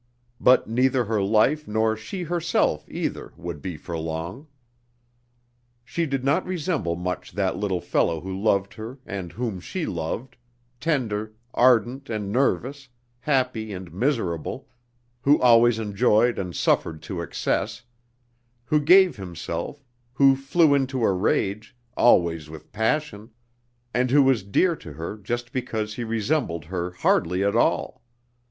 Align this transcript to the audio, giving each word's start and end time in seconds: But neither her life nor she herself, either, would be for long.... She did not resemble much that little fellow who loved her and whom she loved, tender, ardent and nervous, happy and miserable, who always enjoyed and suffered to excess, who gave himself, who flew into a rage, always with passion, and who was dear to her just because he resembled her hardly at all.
But 0.39 0.67
neither 0.67 1.05
her 1.05 1.21
life 1.21 1.67
nor 1.67 1.95
she 1.95 2.23
herself, 2.23 2.89
either, 2.89 3.33
would 3.37 3.61
be 3.61 3.77
for 3.77 3.95
long.... 3.99 4.47
She 5.85 6.07
did 6.07 6.23
not 6.23 6.43
resemble 6.43 6.95
much 6.95 7.33
that 7.33 7.55
little 7.57 7.81
fellow 7.81 8.19
who 8.19 8.35
loved 8.35 8.73
her 8.73 8.97
and 9.05 9.31
whom 9.31 9.59
she 9.59 9.85
loved, 9.85 10.37
tender, 10.79 11.35
ardent 11.53 12.09
and 12.09 12.31
nervous, 12.31 12.89
happy 13.19 13.71
and 13.73 13.93
miserable, 13.93 14.67
who 15.21 15.39
always 15.39 15.77
enjoyed 15.77 16.39
and 16.39 16.55
suffered 16.55 17.03
to 17.03 17.21
excess, 17.21 17.83
who 18.65 18.79
gave 18.79 19.17
himself, 19.17 19.83
who 20.15 20.35
flew 20.35 20.73
into 20.73 21.05
a 21.05 21.11
rage, 21.13 21.75
always 21.95 22.49
with 22.49 22.71
passion, 22.71 23.29
and 23.93 24.09
who 24.09 24.23
was 24.23 24.41
dear 24.41 24.75
to 24.77 24.93
her 24.93 25.15
just 25.15 25.51
because 25.53 25.93
he 25.93 26.03
resembled 26.03 26.65
her 26.65 26.89
hardly 26.89 27.43
at 27.43 27.55
all. 27.55 28.01